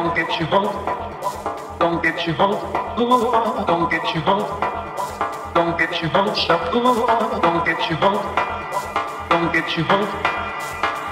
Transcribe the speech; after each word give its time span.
Don't 0.00 0.16
get 0.16 0.40
you 0.40 0.46
hope. 0.46 1.78
Don't 1.78 2.02
get 2.02 2.26
your 2.26 2.34
hope. 2.34 2.62
Ooh, 2.98 3.66
don't 3.66 3.90
get 3.90 4.02
you 4.14 4.22
hope. 4.22 4.48
Don't 5.54 5.76
get 5.76 6.00
your 6.00 6.08
hopes 6.08 6.48
up. 6.48 6.74
Ooh, 6.74 7.04
don't 7.42 7.62
get 7.66 7.90
you 7.90 7.96
hope. 7.96 8.24
Don't 9.28 9.52
get 9.52 9.76
you 9.76 9.84
hope. 9.84 10.08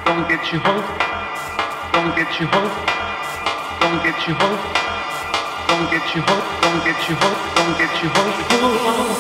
Don't 0.07 0.27
get 0.27 0.41
you 0.51 0.59
hope. 0.61 0.87
Don't 1.93 2.17
get 2.17 2.41
you 2.41 2.47
hope. 2.47 2.73
Don't 3.79 4.01
get 4.01 4.27
you 4.27 4.33
hope. 4.33 4.57
Don't 5.69 5.93
get 5.93 6.17
you 6.17 6.23
hope. 6.23 6.49
Don't 6.57 6.81
get 6.81 6.97
you 7.05 7.13
hope. 7.13 7.13
Don't 7.13 7.13
get 7.13 7.13
you 7.13 7.13
hope. 7.13 7.37
Don't 7.57 7.77
get 7.77 7.93
you 8.01 8.09
hope. 8.09 8.39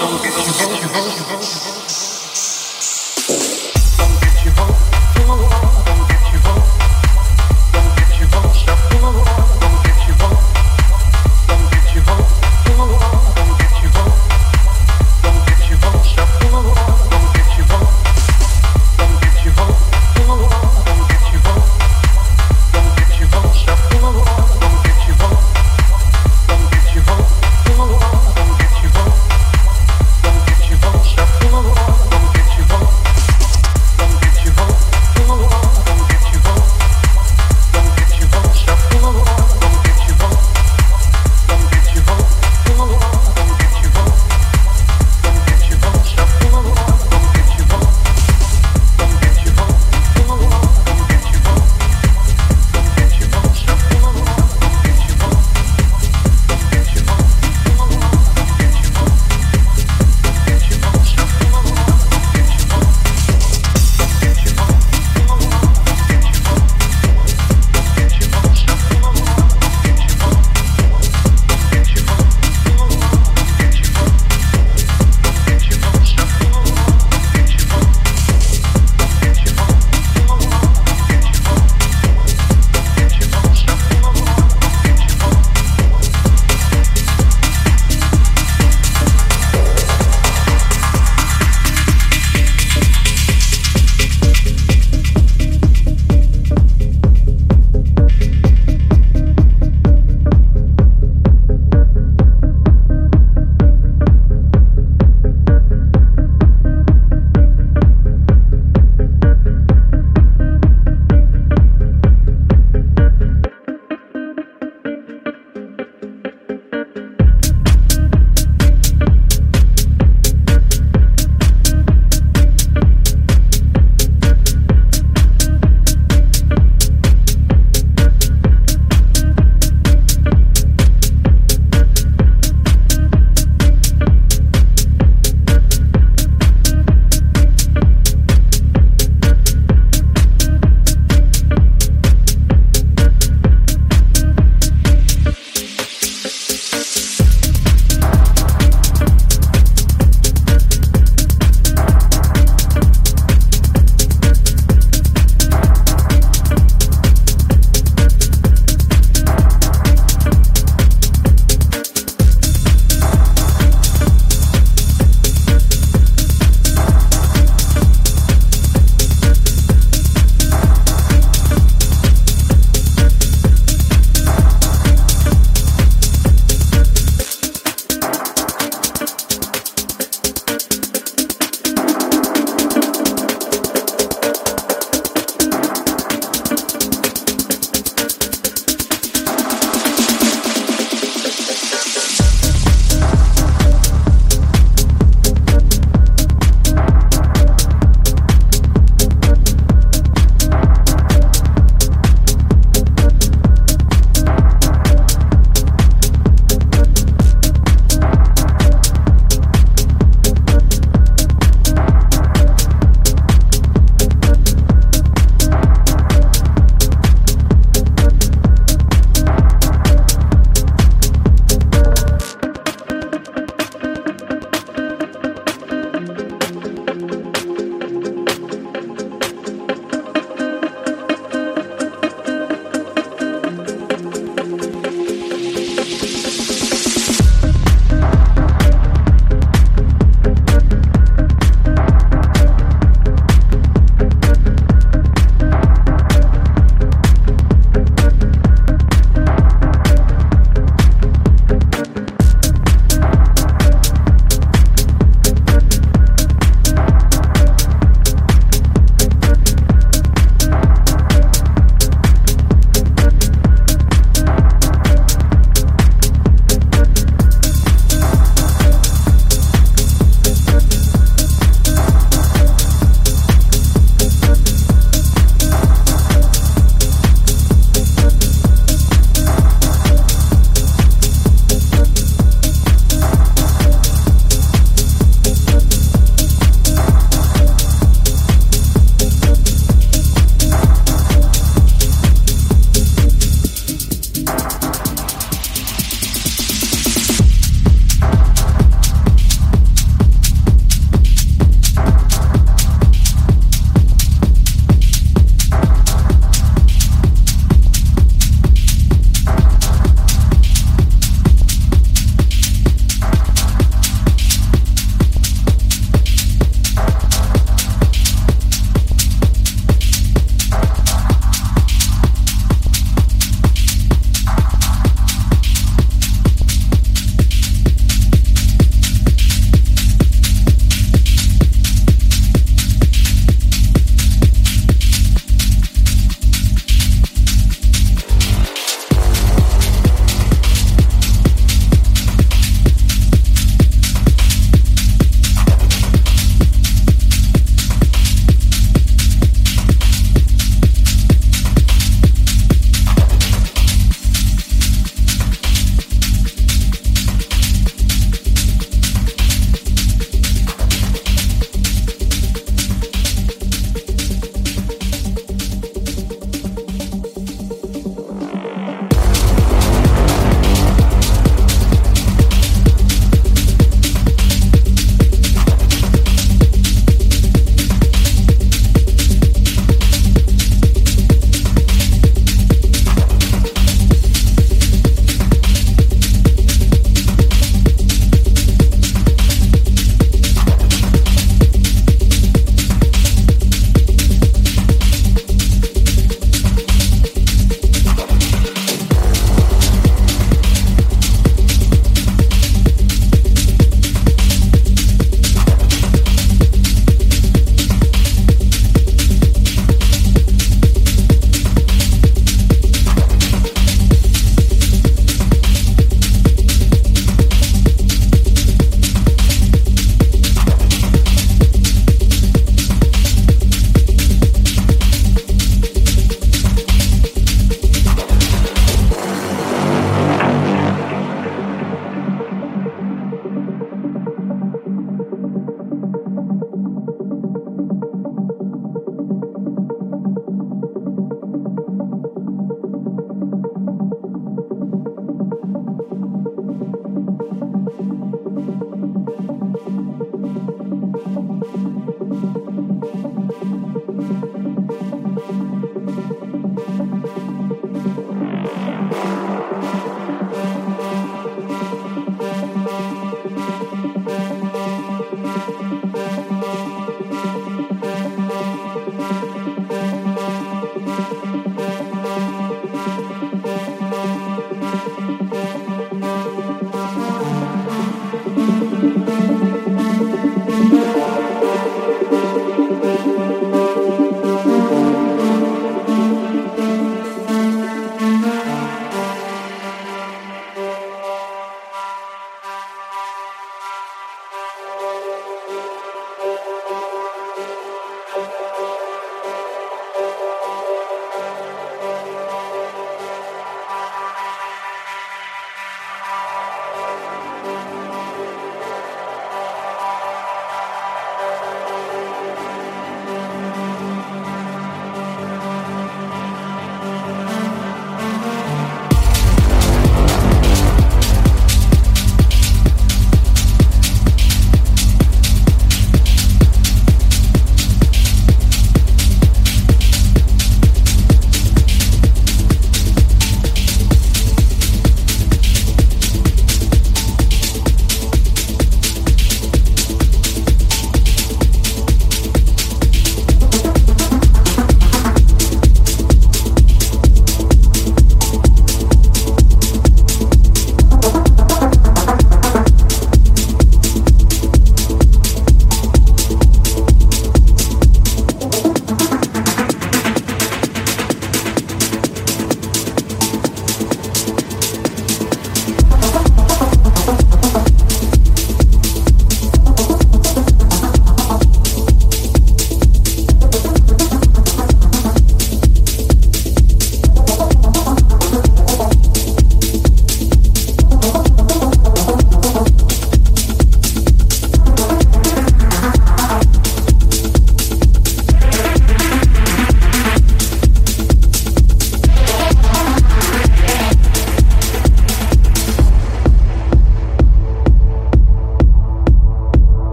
Don't 0.00 0.22
get 0.22 0.32
your 0.80 1.28
hope. 1.28 2.07